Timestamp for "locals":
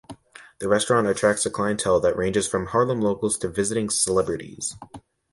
3.01-3.37